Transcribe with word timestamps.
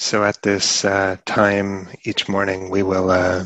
So 0.00 0.22
at 0.22 0.40
this 0.42 0.84
uh, 0.84 1.16
time 1.26 1.88
each 2.04 2.28
morning, 2.28 2.70
we 2.70 2.84
will 2.84 3.10
uh, 3.10 3.44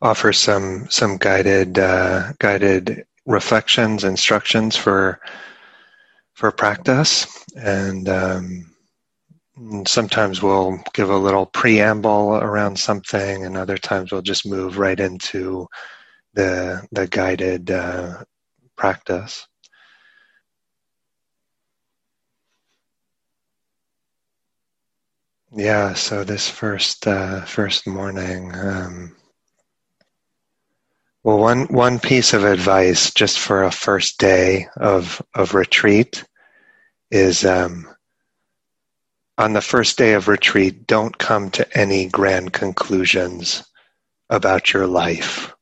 offer 0.00 0.32
some 0.32 0.88
some 0.88 1.16
guided 1.16 1.80
uh, 1.80 2.32
guided 2.38 3.04
reflections, 3.26 4.04
instructions 4.04 4.76
for 4.76 5.20
for 6.34 6.52
practice, 6.52 7.26
and 7.56 8.08
um, 8.08 8.72
sometimes 9.84 10.42
we'll 10.42 10.78
give 10.94 11.10
a 11.10 11.16
little 11.16 11.46
preamble 11.46 12.36
around 12.36 12.78
something, 12.78 13.44
and 13.44 13.56
other 13.56 13.78
times 13.78 14.12
we'll 14.12 14.22
just 14.22 14.46
move 14.46 14.78
right 14.78 15.00
into 15.00 15.66
the 16.34 16.86
the 16.92 17.08
guided 17.08 17.72
uh, 17.72 18.22
practice. 18.76 19.44
Yeah, 25.52 25.94
so 25.94 26.24
this 26.24 26.48
first 26.48 27.06
uh, 27.06 27.42
first 27.44 27.86
morning, 27.86 28.52
um, 28.54 29.16
well, 31.22 31.38
one 31.38 31.66
one 31.66 32.00
piece 32.00 32.32
of 32.32 32.44
advice 32.44 33.12
just 33.12 33.38
for 33.38 33.62
a 33.64 33.70
first 33.70 34.18
day 34.18 34.66
of 34.76 35.22
of 35.34 35.54
retreat 35.54 36.24
is 37.10 37.44
um, 37.44 37.88
on 39.38 39.52
the 39.52 39.60
first 39.60 39.98
day 39.98 40.14
of 40.14 40.28
retreat, 40.28 40.86
don't 40.86 41.16
come 41.16 41.50
to 41.50 41.78
any 41.78 42.06
grand 42.06 42.52
conclusions 42.52 43.62
about 44.30 44.72
your 44.72 44.86
life 44.86 45.54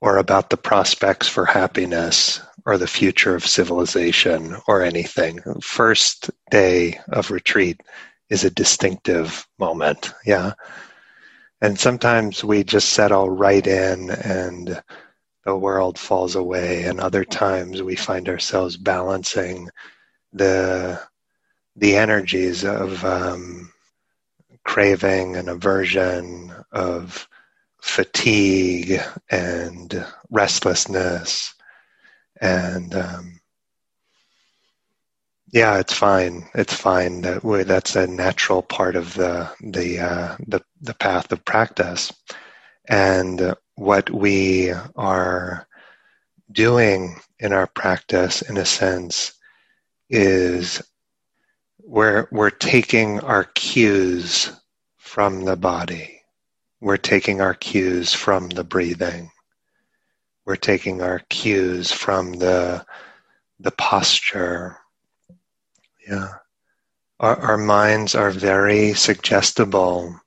or 0.00 0.18
about 0.18 0.50
the 0.50 0.56
prospects 0.56 1.26
for 1.26 1.46
happiness 1.46 2.40
or 2.66 2.78
the 2.78 2.86
future 2.86 3.34
of 3.34 3.46
civilization 3.46 4.56
or 4.68 4.82
anything. 4.82 5.40
First 5.60 6.30
day 6.50 7.00
of 7.08 7.30
retreat 7.30 7.80
is 8.34 8.44
a 8.44 8.50
distinctive 8.50 9.46
moment. 9.58 10.12
Yeah. 10.26 10.54
And 11.60 11.78
sometimes 11.78 12.42
we 12.42 12.64
just 12.64 12.90
settle 12.90 13.30
right 13.30 13.64
in 13.64 14.10
and 14.10 14.82
the 15.44 15.56
world 15.56 15.98
falls 15.98 16.34
away. 16.34 16.82
And 16.82 16.98
other 16.98 17.24
times 17.24 17.80
we 17.80 17.94
find 17.94 18.28
ourselves 18.28 18.76
balancing 18.76 19.70
the 20.32 21.00
the 21.76 21.96
energies 21.96 22.64
of 22.64 23.04
um, 23.04 23.72
craving 24.64 25.36
and 25.36 25.48
aversion, 25.48 26.52
of 26.72 27.28
fatigue 27.80 29.00
and 29.30 30.06
restlessness, 30.30 31.54
and 32.40 32.94
um, 32.94 33.33
yeah, 35.54 35.78
it's 35.78 35.94
fine. 35.94 36.46
It's 36.54 36.74
fine. 36.74 37.22
That 37.22 37.42
that's 37.66 37.96
a 37.96 38.06
natural 38.08 38.62
part 38.62 38.96
of 38.96 39.14
the 39.14 39.50
the 39.62 40.00
uh, 40.00 40.36
the 40.46 40.60
the 40.82 40.94
path 40.94 41.32
of 41.32 41.44
practice, 41.46 42.12
and 42.88 43.54
what 43.76 44.10
we 44.10 44.72
are 44.96 45.66
doing 46.52 47.20
in 47.38 47.52
our 47.52 47.66
practice, 47.66 48.42
in 48.42 48.56
a 48.56 48.64
sense, 48.64 49.32
is 50.10 50.82
we're, 51.82 52.28
we're 52.30 52.50
taking 52.50 53.20
our 53.20 53.44
cues 53.44 54.52
from 54.96 55.44
the 55.44 55.56
body. 55.56 56.22
We're 56.80 56.96
taking 56.96 57.40
our 57.40 57.54
cues 57.54 58.14
from 58.14 58.48
the 58.50 58.64
breathing. 58.64 59.30
We're 60.46 60.56
taking 60.56 61.02
our 61.02 61.20
cues 61.30 61.92
from 61.92 62.34
the, 62.34 62.84
the 63.60 63.72
posture. 63.72 64.78
Yeah. 66.08 66.28
Our, 67.20 67.36
our 67.36 67.58
minds 67.58 68.14
are 68.14 68.30
very 68.30 68.94
suggestible 68.94 70.20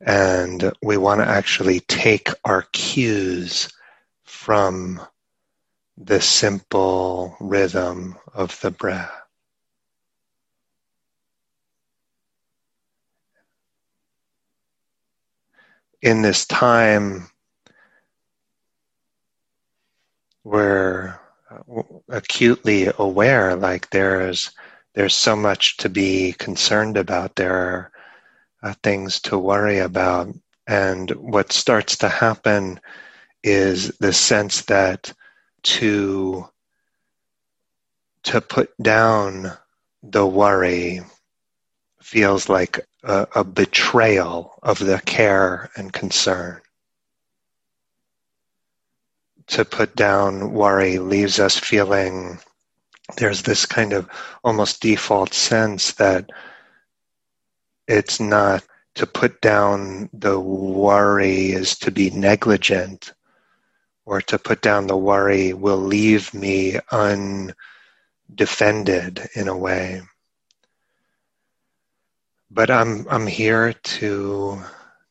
and 0.00 0.72
we 0.82 0.96
want 0.96 1.20
to 1.20 1.26
actually 1.28 1.80
take 1.80 2.28
our 2.44 2.62
cues 2.72 3.72
from 4.24 5.00
the 5.96 6.20
simple 6.20 7.36
rhythm 7.40 8.18
of 8.34 8.60
the 8.60 8.70
breath. 8.70 9.24
in 16.04 16.20
this 16.20 16.44
time 16.44 17.26
we're 20.44 21.18
acutely 22.10 22.90
aware 22.98 23.56
like 23.56 23.88
there's 23.88 24.52
there's 24.94 25.14
so 25.14 25.36
much 25.36 25.76
to 25.78 25.88
be 25.88 26.32
concerned 26.38 26.96
about 26.96 27.36
there 27.36 27.54
are 27.54 27.92
uh, 28.62 28.74
things 28.82 29.20
to 29.20 29.38
worry 29.38 29.78
about 29.78 30.28
and 30.66 31.10
what 31.12 31.52
starts 31.52 31.98
to 31.98 32.08
happen 32.08 32.80
is 33.42 33.88
the 33.98 34.12
sense 34.12 34.62
that 34.62 35.12
to 35.62 36.48
to 38.22 38.40
put 38.40 38.70
down 38.80 39.52
the 40.02 40.26
worry 40.26 41.00
feels 42.00 42.48
like 42.48 42.80
a, 43.02 43.26
a 43.34 43.44
betrayal 43.44 44.58
of 44.62 44.78
the 44.78 45.00
care 45.04 45.70
and 45.76 45.92
concern. 45.92 46.60
To 49.48 49.64
put 49.64 49.94
down 49.94 50.52
worry 50.52 50.98
leaves 50.98 51.38
us 51.38 51.58
feeling 51.58 52.38
there's 53.16 53.42
this 53.42 53.66
kind 53.66 53.92
of 53.92 54.08
almost 54.42 54.80
default 54.80 55.34
sense 55.34 55.92
that 55.92 56.30
it's 57.86 58.18
not 58.18 58.64
to 58.94 59.06
put 59.06 59.40
down 59.40 60.08
the 60.12 60.38
worry 60.40 61.52
is 61.52 61.76
to 61.78 61.90
be 61.90 62.10
negligent 62.10 63.12
or 64.06 64.20
to 64.20 64.38
put 64.38 64.62
down 64.62 64.86
the 64.86 64.96
worry 64.96 65.52
will 65.52 65.78
leave 65.78 66.32
me 66.32 66.78
undefended 66.90 67.54
in 69.34 69.48
a 69.48 69.56
way. 69.56 70.02
But 72.50 72.70
I'm 72.70 73.06
I'm 73.10 73.26
here 73.26 73.72
to 73.72 74.62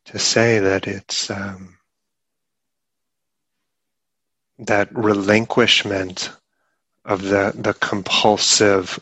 to 0.05 0.19
say 0.19 0.59
that 0.59 0.87
it's 0.87 1.29
um, 1.29 1.77
that 4.59 4.95
relinquishment 4.95 6.29
of 7.06 7.24
the 7.24 7.53
the 7.56 7.74
compulsive 7.74 9.00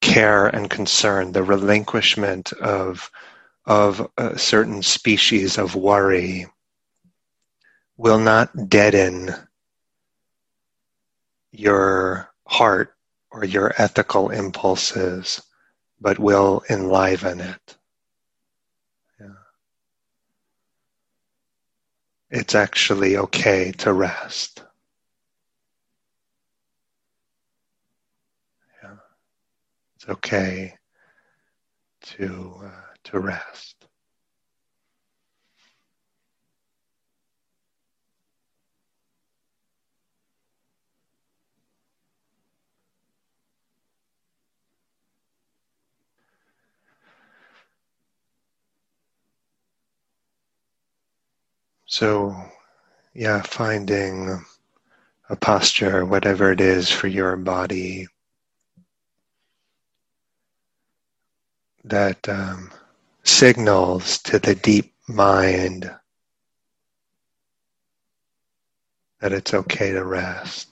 care 0.00 0.46
and 0.46 0.70
concern, 0.70 1.32
the 1.32 1.42
relinquishment 1.42 2.52
of 2.54 3.10
of 3.66 4.10
a 4.16 4.38
certain 4.38 4.82
species 4.82 5.58
of 5.58 5.74
worry 5.74 6.46
will 7.96 8.18
not 8.18 8.68
deaden 8.68 9.34
your 11.52 12.32
heart 12.46 12.94
or 13.30 13.44
your 13.44 13.72
ethical 13.76 14.30
impulses 14.30 15.42
but 16.00 16.18
will 16.18 16.62
enliven 16.70 17.40
it. 17.40 17.76
It's 22.30 22.54
actually 22.54 23.16
okay 23.16 23.72
to 23.72 23.92
rest. 23.92 24.62
Yeah. 28.82 28.94
It's 29.96 29.99
okay 30.10 30.74
to 32.02 32.54
uh, 32.64 32.70
to 33.04 33.18
rest. 33.20 33.86
So, 51.86 52.34
yeah, 53.14 53.42
finding 53.42 54.44
a 55.28 55.36
posture, 55.36 56.04
whatever 56.04 56.52
it 56.52 56.60
is 56.60 56.90
for 56.90 57.08
your 57.08 57.36
body, 57.36 58.06
that 61.84 62.28
um, 62.28 62.70
signals 63.24 64.18
to 64.18 64.38
the 64.38 64.54
deep 64.54 64.92
mind 65.08 65.90
that 69.20 69.32
it's 69.32 69.54
okay 69.54 69.92
to 69.92 70.04
rest. 70.04 70.69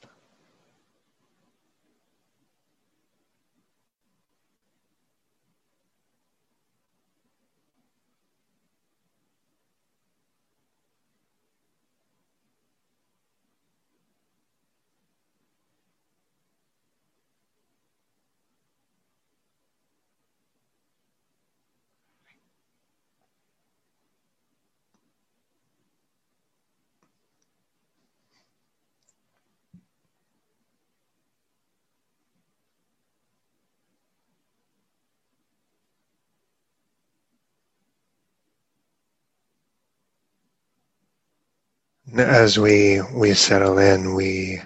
As 42.17 42.59
we 42.59 43.03
we 43.03 43.35
settle 43.35 43.79
in, 43.79 44.15
we 44.15 44.63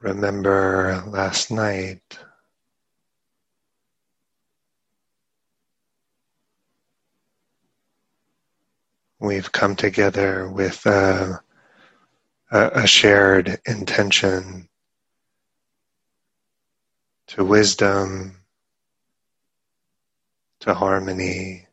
remember 0.00 1.02
last 1.06 1.50
night. 1.50 2.18
We've 9.20 9.50
come 9.52 9.76
together 9.76 10.48
with 10.50 10.84
a, 10.86 11.40
a 12.50 12.86
shared 12.88 13.60
intention 13.66 14.68
to 17.28 17.44
wisdom, 17.44 18.38
to 20.60 20.74
harmony, 20.74 21.67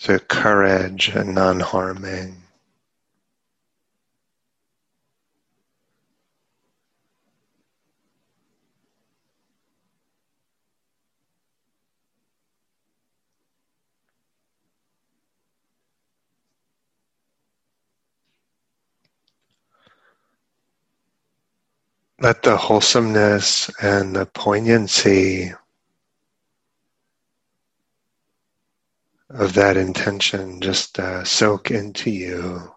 to 0.00 0.18
courage 0.20 1.10
and 1.10 1.34
non 1.34 1.60
harming. 1.60 2.36
Let 22.20 22.42
the 22.44 22.56
wholesomeness 22.56 23.70
and 23.82 24.16
the 24.16 24.26
poignancy 24.26 25.52
of 29.30 29.54
that 29.54 29.76
intention 29.76 30.60
just 30.60 30.98
uh, 31.00 31.24
soak 31.24 31.70
into 31.70 32.10
you. 32.10 32.72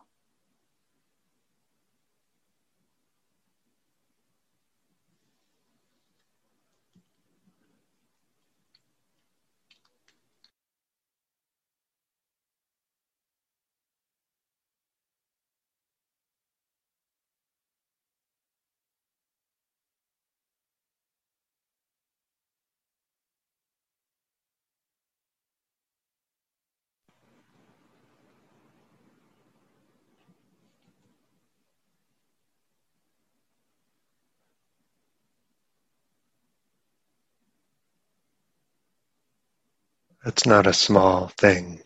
It's 40.26 40.46
not 40.46 40.68
a 40.68 40.74
small 40.74 41.30
thing 41.30 41.82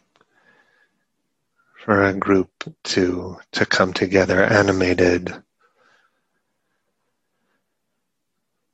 for 1.85 2.03
a 2.03 2.13
group 2.13 2.51
to 2.85 3.37
to 3.53 3.65
come 3.65 3.93
together 3.93 4.43
animated 4.43 5.33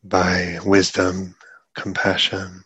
by 0.04 0.60
wisdom, 0.66 1.36
compassion. 1.76 2.66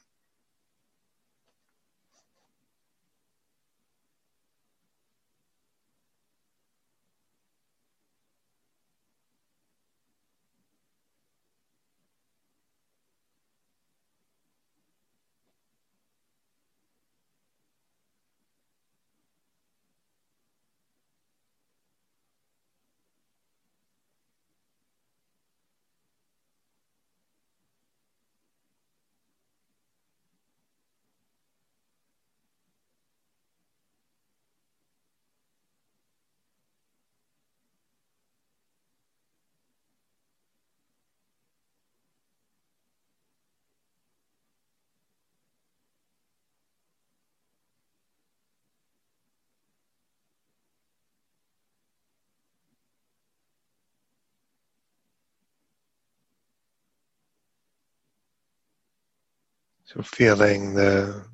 So 59.87 60.01
feeling 60.01 60.73
the 60.73 61.25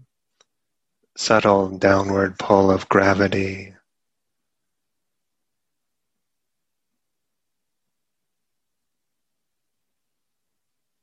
subtle 1.17 1.75
downward 1.75 2.37
pull 2.37 2.69
of 2.69 2.87
gravity. 2.87 3.73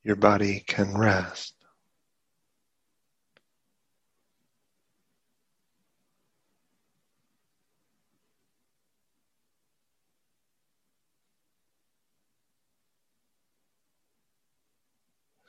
Your 0.05 0.15
body 0.15 0.61
can 0.61 0.97
rest. 0.97 1.55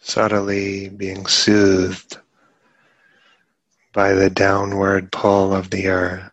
Subtly 0.01 0.89
being 0.89 1.25
soothed 1.27 2.17
by 3.93 4.13
the 4.13 4.29
downward 4.29 5.11
pull 5.11 5.53
of 5.53 5.69
the 5.69 5.87
earth. 5.87 6.30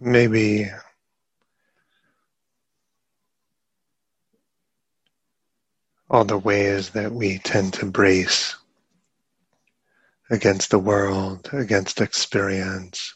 Maybe 0.00 0.70
all 6.10 6.24
the 6.24 6.38
ways 6.38 6.90
that 6.90 7.12
we 7.12 7.38
tend 7.38 7.74
to 7.74 7.86
brace 7.86 8.56
against 10.30 10.70
the 10.70 10.78
world, 10.78 11.48
against 11.52 12.00
experience. 12.00 13.14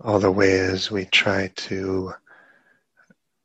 All 0.00 0.20
the 0.20 0.32
ways 0.32 0.90
we 0.90 1.06
try 1.06 1.48
to 1.56 2.14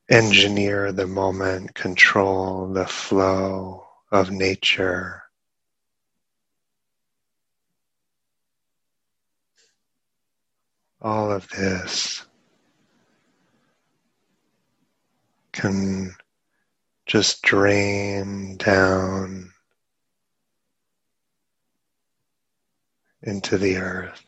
engineer 0.10 0.92
the 0.92 1.08
moment, 1.08 1.76
control 1.76 2.68
the 2.74 2.88
flow 2.88 3.86
of 4.12 4.32
nature. 4.32 5.24
All 11.02 11.32
of 11.32 11.48
this 11.50 12.26
can 15.52 16.16
just 17.06 17.42
drain 17.44 18.58
down 18.58 19.52
into 23.24 23.58
the 23.58 23.78
earth. 23.78 24.27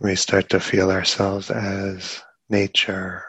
We 0.00 0.14
start 0.16 0.50
to 0.50 0.60
feel 0.60 0.90
ourselves 0.90 1.50
as 1.50 2.22
nature. 2.50 3.24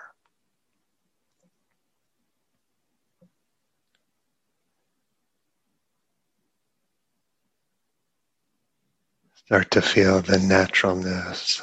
Start 9.46 9.72
to 9.72 9.82
feel 9.82 10.22
the 10.22 10.40
naturalness 10.40 11.62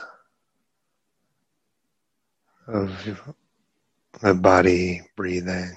of 2.67 3.21
the 4.23 4.35
body 4.35 5.03
breathing. 5.17 5.75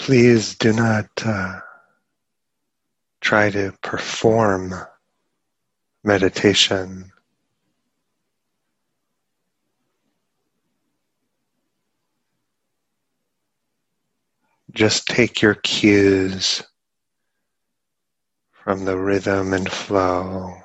Please 0.00 0.54
do 0.54 0.72
not 0.72 1.10
uh, 1.26 1.60
try 3.20 3.50
to 3.50 3.74
perform 3.82 4.72
meditation. 6.02 7.12
Just 14.72 15.06
take 15.06 15.42
your 15.42 15.56
cues 15.56 16.62
from 18.52 18.86
the 18.86 18.96
rhythm 18.96 19.52
and 19.52 19.70
flow 19.70 20.62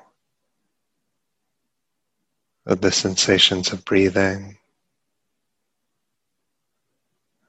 of 2.64 2.80
the 2.80 2.90
sensations 2.90 3.70
of 3.70 3.84
breathing. 3.84 4.56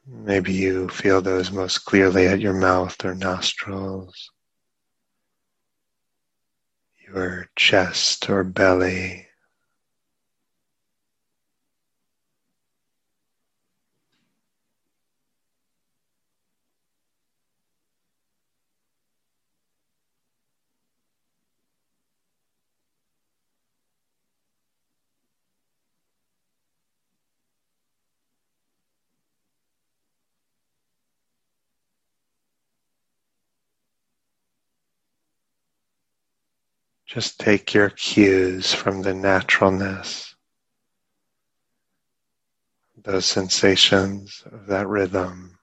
Maybe 0.09 0.53
you 0.53 0.87
feel 0.87 1.21
those 1.21 1.51
most 1.51 1.79
clearly 1.79 2.27
at 2.27 2.39
your 2.39 2.53
mouth 2.53 3.03
or 3.03 3.13
nostrils, 3.13 4.31
your 7.05 7.49
chest 7.57 8.29
or 8.29 8.45
belly. 8.45 9.26
Just 37.07 37.39
take 37.39 37.73
your 37.73 37.89
cues 37.91 38.73
from 38.73 39.01
the 39.01 39.13
naturalness, 39.13 40.35
those 43.01 43.25
sensations 43.25 44.43
of 44.51 44.67
that 44.67 44.87
rhythm. 44.87 45.56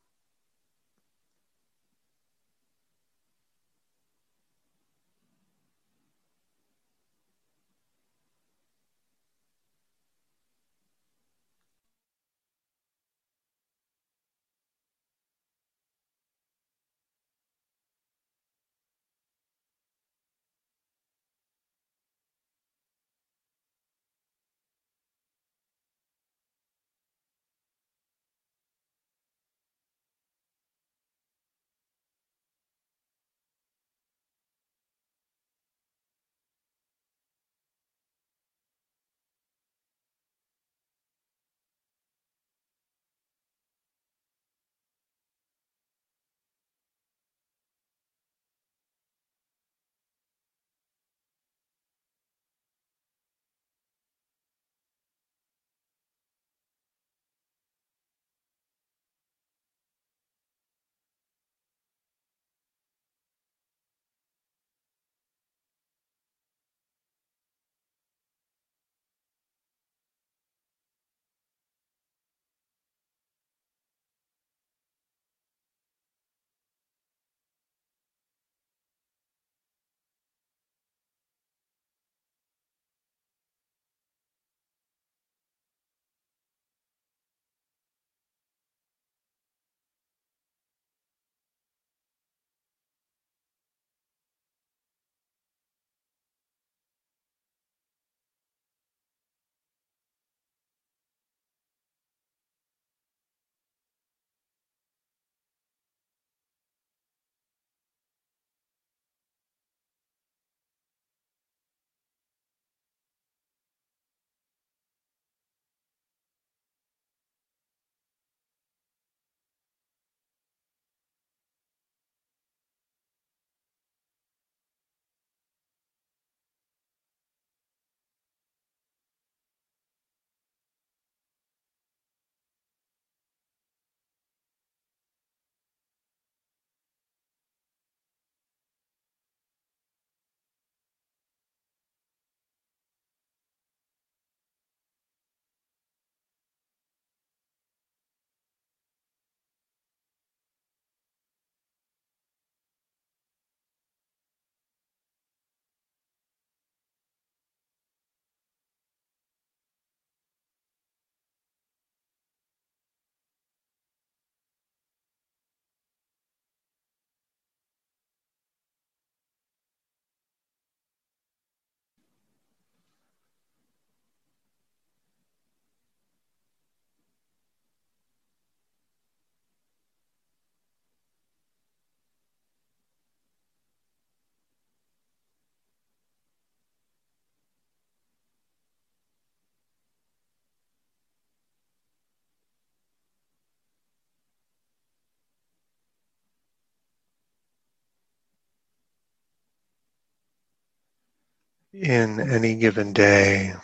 In 201.75 202.21
any 202.21 202.57
given 202.57 202.95
day, 202.95 203.55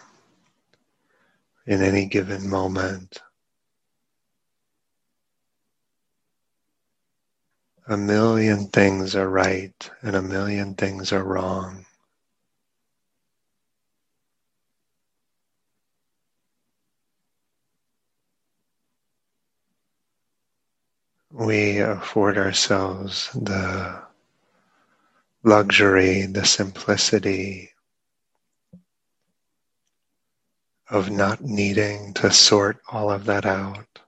in 1.66 1.82
any 1.82 2.06
given 2.06 2.50
moment. 2.50 3.20
A 7.88 7.96
million 7.98 8.68
things 8.68 9.16
are 9.16 9.28
right 9.28 9.90
and 10.02 10.16
a 10.16 10.22
million 10.22 10.74
things 10.74 11.12
are 11.12 11.24
wrong. 11.24 11.86
We 21.32 21.78
afford 21.80 22.38
ourselves 22.38 23.30
the 23.34 24.02
luxury, 25.44 26.26
the 26.26 26.44
simplicity 26.46 27.69
of 30.90 31.10
not 31.10 31.42
needing 31.42 32.14
to 32.14 32.32
sort 32.32 32.78
all 32.92 33.10
of 33.10 33.26
that 33.26 33.46
out. 33.46 34.00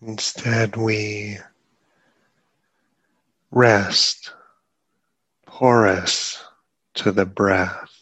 Instead, 0.00 0.76
we 0.76 1.38
rest 3.50 4.32
porous 5.46 6.42
to 6.94 7.10
the 7.10 7.26
breath. 7.26 7.97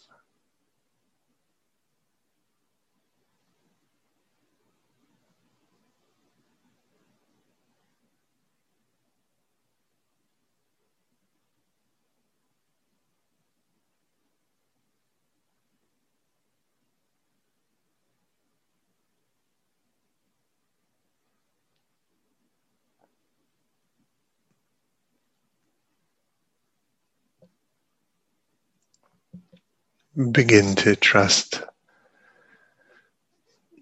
Begin 30.33 30.75
to 30.77 30.97
trust 30.97 31.63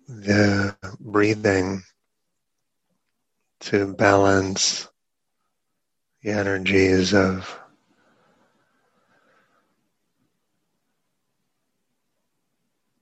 the 0.08 0.76
breathing 1.00 1.82
to 3.60 3.94
balance 3.94 4.88
the 6.22 6.30
energies 6.32 7.14
of 7.14 7.58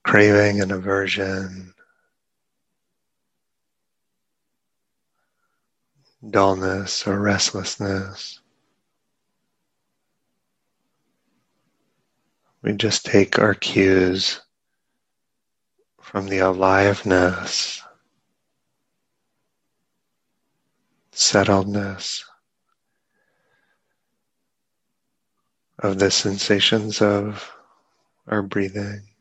craving 0.03 0.61
and 0.61 0.71
aversion, 0.71 1.73
dullness 6.29 7.07
or 7.07 7.19
restlessness. 7.19 8.41
We 12.63 12.73
just 12.73 13.05
take 13.05 13.39
our 13.39 13.53
cues 13.55 14.41
from 16.01 16.27
the 16.27 16.39
aliveness, 16.39 17.83
settledness 21.13 22.23
of 25.79 25.99
the 25.99 26.11
sensations 26.11 27.01
of 27.01 27.51
our 28.27 28.41
breathing. 28.41 29.12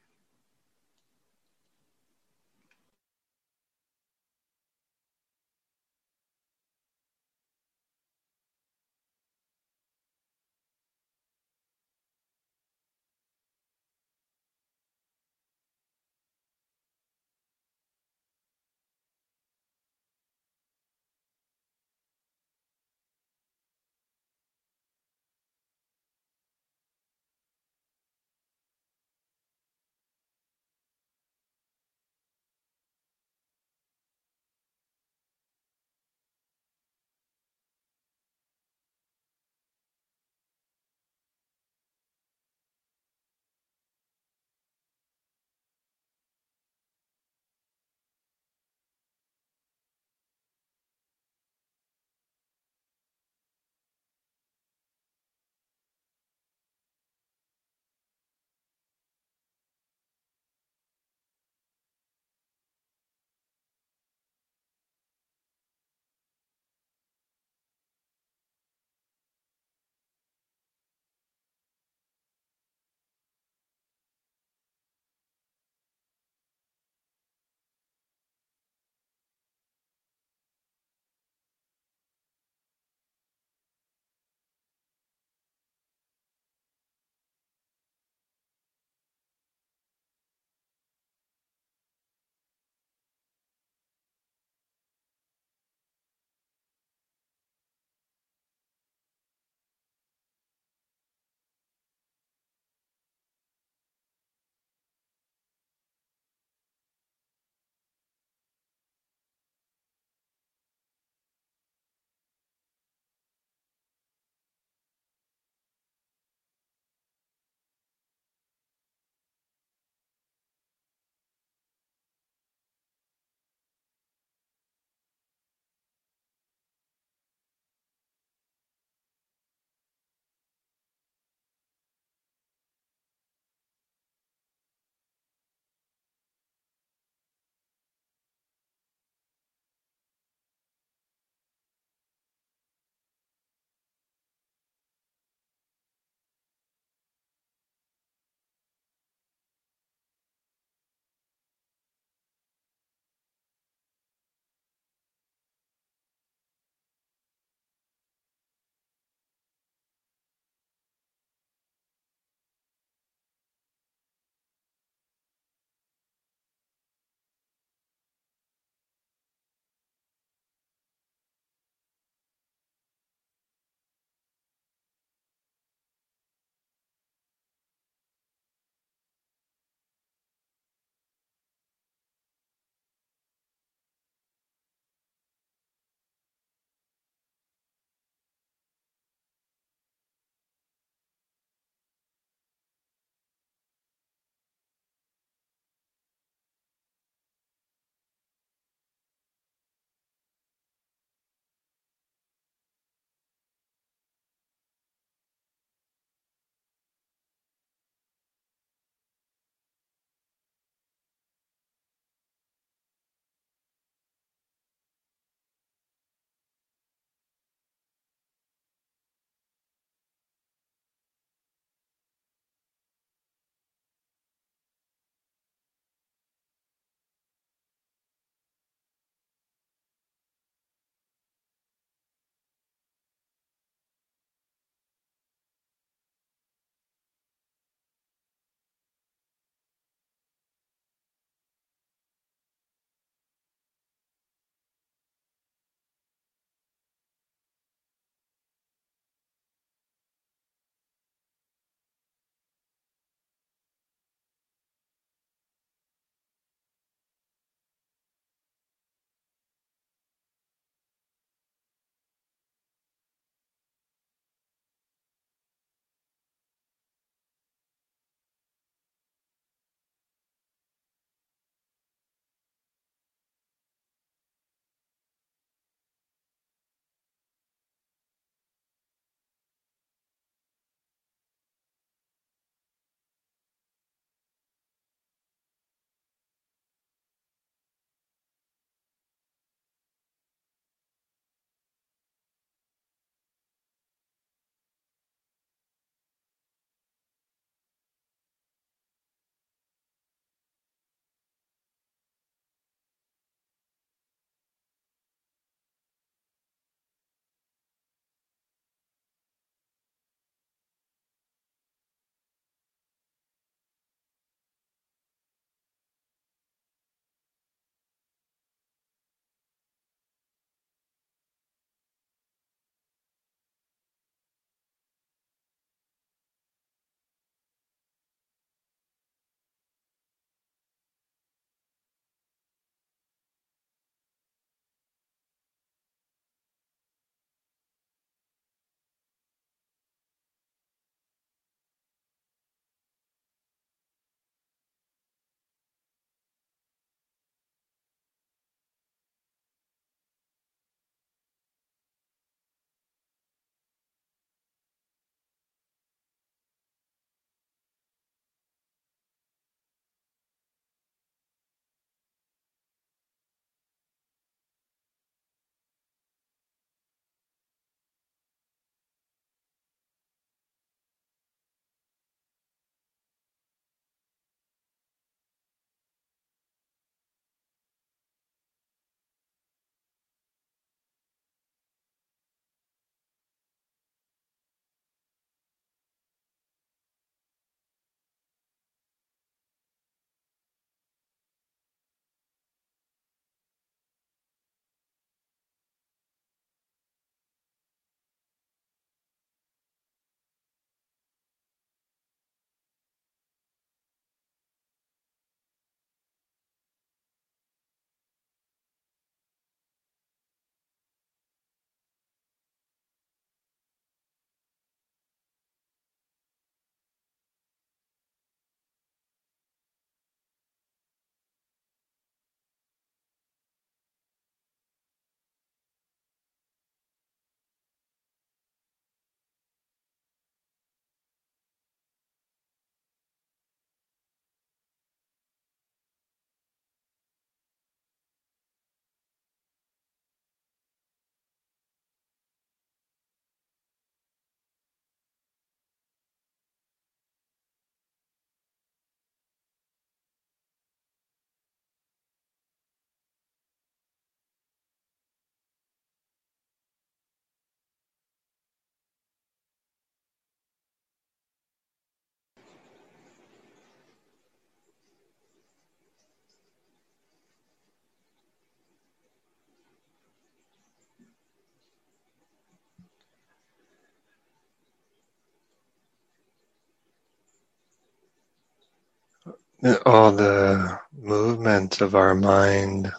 All 479.86 480.10
the 480.12 480.80
movements 481.00 481.80
of 481.80 481.94
our 481.94 482.14
mind. 482.14 482.92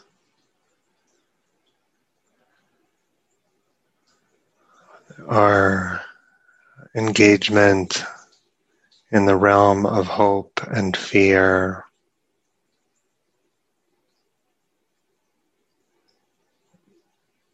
Our 5.28 6.02
engagement 6.96 8.04
in 9.12 9.26
the 9.26 9.36
realm 9.36 9.86
of 9.86 10.08
hope 10.08 10.62
and 10.68 10.96
fear. 10.96 11.86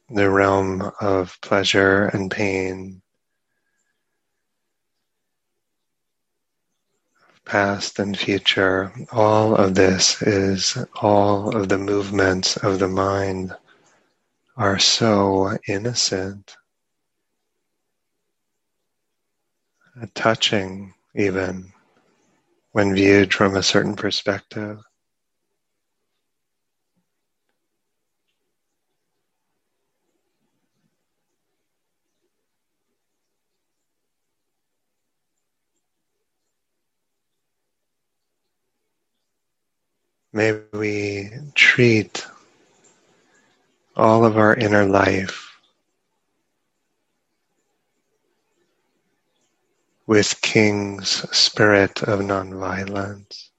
The 0.10 0.30
realm 0.30 0.92
of 1.02 1.38
pleasure 1.42 2.06
and 2.06 2.30
pain. 2.30 3.02
Past 7.50 7.98
and 8.00 8.18
future, 8.18 8.94
all 9.12 9.56
of 9.56 9.76
this 9.76 10.22
is 10.22 10.78
all 11.02 11.58
of 11.58 11.68
the 11.68 11.80
movements 11.80 12.58
of 12.58 12.78
the 12.80 12.88
mind 12.88 13.56
are 14.56 14.80
so 14.80 15.58
innocent, 15.68 16.56
touching 20.14 20.94
even 21.16 21.74
when 22.74 22.94
viewed 22.96 23.34
from 23.34 23.56
a 23.56 23.64
certain 23.64 23.96
perspective. 23.96 24.80
May 40.40 40.58
we 40.72 41.32
treat 41.54 42.26
all 43.98 44.24
of 44.24 44.38
our 44.38 44.56
inner 44.56 44.86
life 44.86 45.60
with 50.08 50.40
King's 50.42 51.10
spirit 51.38 52.04
of 52.04 52.22
nonviolence. 52.22 53.50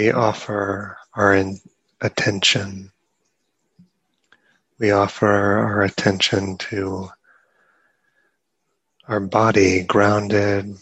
We 0.00 0.10
offer 0.12 0.96
our 1.14 1.44
attention. 2.00 2.90
We 4.78 4.92
offer 4.92 5.58
our 5.58 5.82
attention 5.82 6.56
to 6.70 7.10
our 9.06 9.20
body 9.20 9.82
grounded 9.82 10.78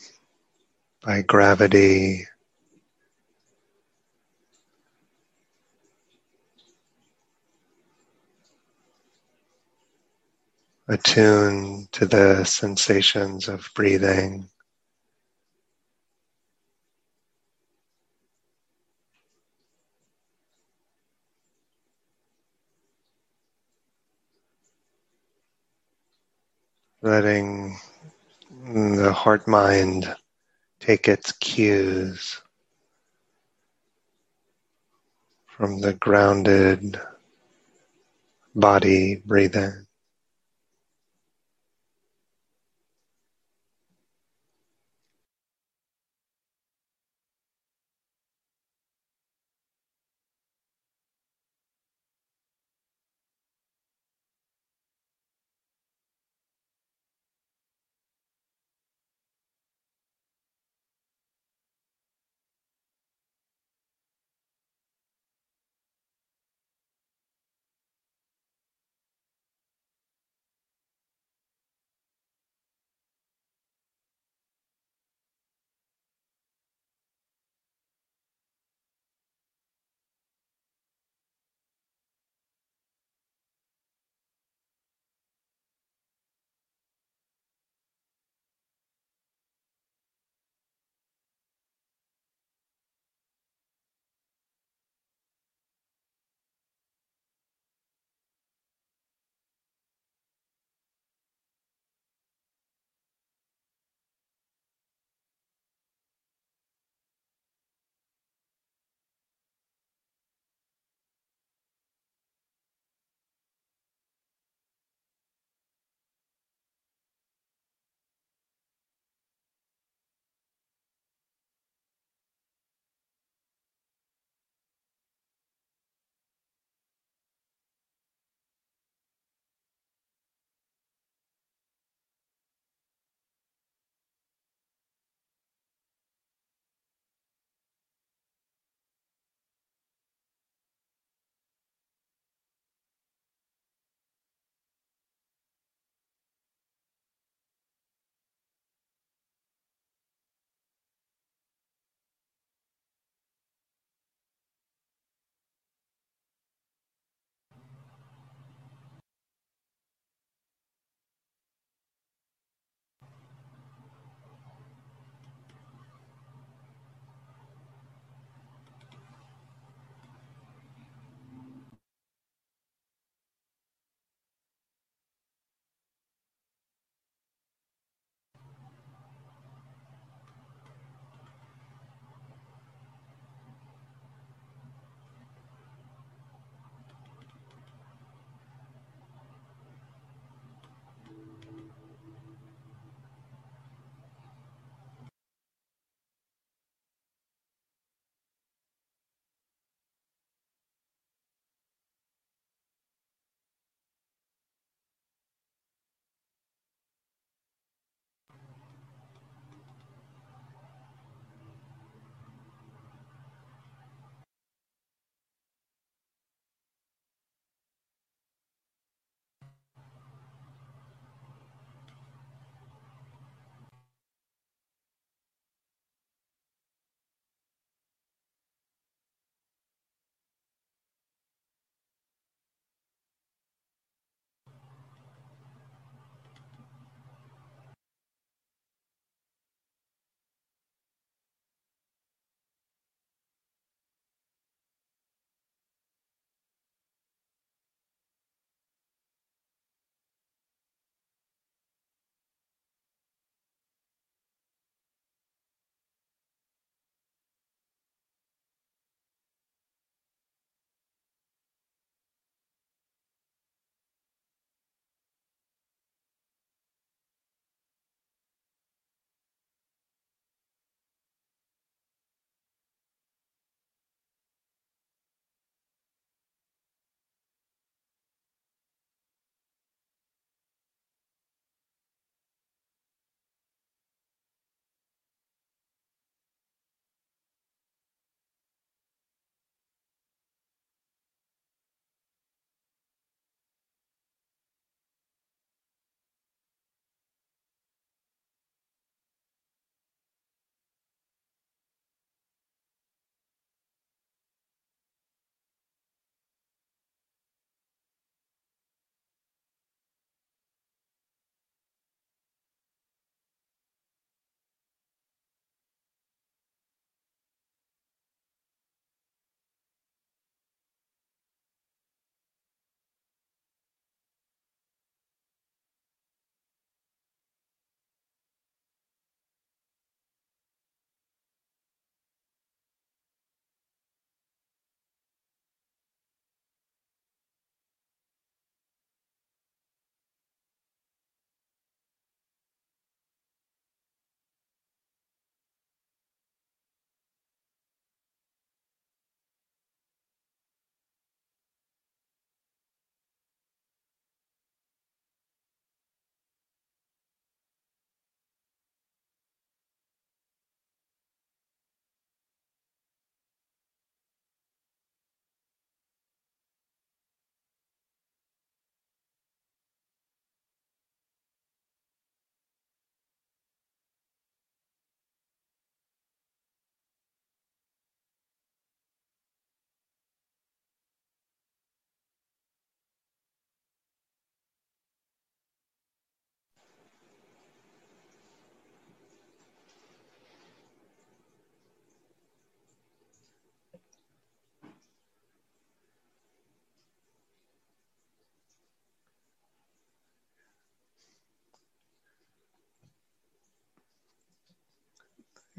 by 1.03 1.23
gravity. 1.23 2.29
Attuned 10.87 11.91
to 11.91 12.07
the 12.07 12.45
sensations 12.45 13.49
of 13.49 13.69
breathing. 13.75 14.49
Letting 27.09 27.79
the 28.67 29.13
heart 29.13 29.49
mind 29.49 30.15
take 30.81 31.09
its 31.09 31.33
cues 31.33 32.43
from 35.47 35.81
the 35.81 35.95
grounded 35.95 37.01
body 38.55 39.23
breathing. 39.27 39.88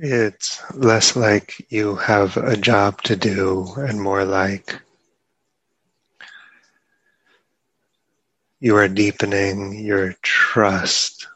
It's 0.01 0.63
less 0.75 1.17
like 1.17 1.65
you 1.67 1.97
have 1.97 2.37
a 2.37 2.55
job 2.55 3.01
to 3.01 3.17
do 3.17 3.67
and 3.75 4.01
more 4.01 4.23
like 4.23 4.81
you 8.61 8.77
are 8.77 8.87
deepening 8.87 9.77
your 9.77 10.13
trust 10.21 11.27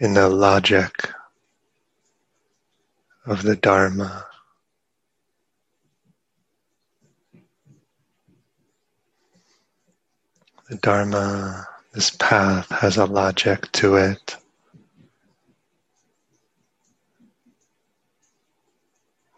in 0.00 0.14
the 0.14 0.28
logic 0.28 1.08
of 3.24 3.44
the 3.44 3.54
Dharma. 3.54 4.26
The 10.68 10.78
Dharma, 10.78 11.68
this 11.94 12.10
path 12.10 12.68
has 12.70 12.96
a 12.96 13.04
logic 13.04 13.70
to 13.70 13.94
it. 13.94 14.34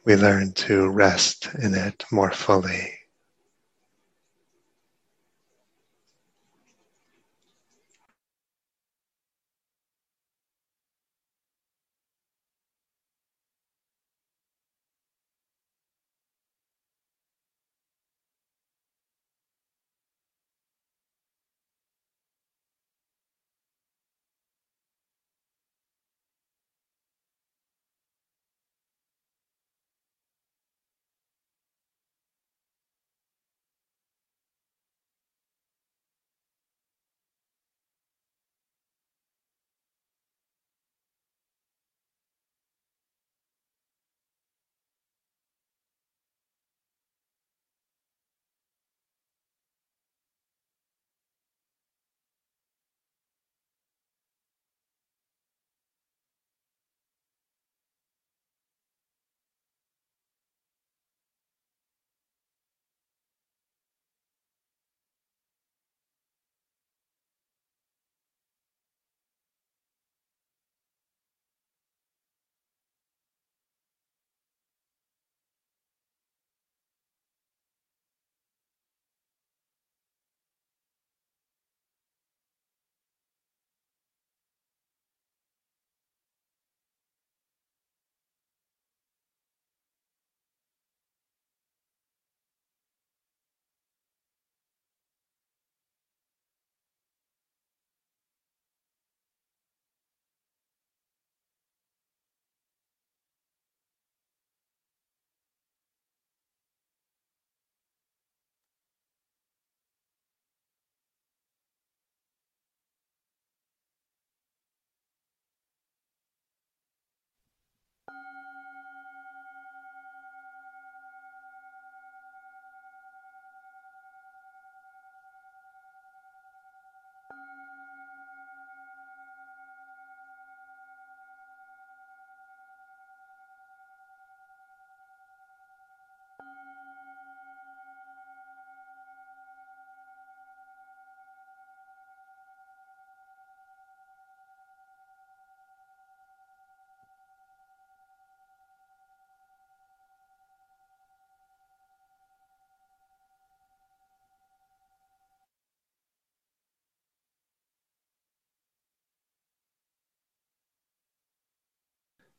We 0.05 0.17
learn 0.17 0.53
to 0.55 0.89
rest 0.89 1.49
in 1.59 1.75
it 1.75 2.05
more 2.11 2.33
fully. 2.33 3.00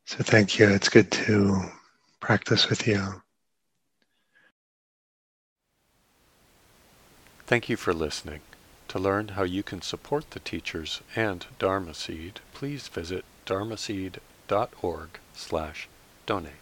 So 0.04 0.18
thank 0.22 0.58
you. 0.58 0.68
It's 0.68 0.88
good 0.88 1.10
to 1.12 1.70
practice 2.20 2.68
with 2.68 2.86
you. 2.86 3.22
Thank 7.46 7.68
you 7.68 7.76
for 7.76 7.92
listening. 7.92 8.40
To 8.88 8.98
learn 8.98 9.28
how 9.28 9.42
you 9.42 9.62
can 9.62 9.82
support 9.82 10.30
the 10.30 10.40
teachers 10.40 11.00
and 11.16 11.46
Dharma 11.58 11.94
Seed, 11.94 12.40
please 12.54 12.88
visit 12.88 13.24
dharmaseed.org 13.46 15.08
slash 15.34 15.88
donate. 16.26 16.61